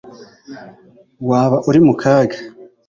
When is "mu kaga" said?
1.85-2.37